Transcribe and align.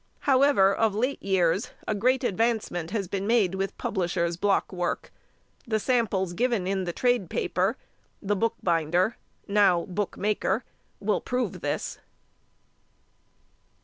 However, 0.21 0.73
of 0.73 0.95
late 0.95 1.21
years 1.21 1.69
a 1.87 1.93
great 1.93 2.23
advancement 2.23 2.89
has 2.89 3.07
been 3.07 3.27
made 3.27 3.53
with 3.53 3.77
publishers' 3.77 4.35
block 4.35 4.73
work; 4.73 5.11
the 5.67 5.79
samples 5.79 6.33
given 6.33 6.65
in 6.65 6.85
the 6.85 6.91
trade 6.91 7.29
paper 7.29 7.77
("The 8.19 8.35
Bookbinder" 8.35 9.17
now 9.47 9.85
"Bookmaker") 9.85 10.63
will 10.99 11.21
prove 11.21 11.61
this. 11.61 11.99